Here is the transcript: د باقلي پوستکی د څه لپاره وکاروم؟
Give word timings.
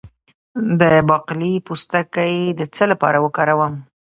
د 0.79 0.81
باقلي 1.07 1.53
پوستکی 1.67 2.35
د 2.59 2.61
څه 2.75 2.83
لپاره 2.91 3.17
وکاروم؟ 3.25 3.73